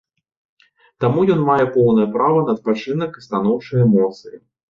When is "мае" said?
1.49-1.65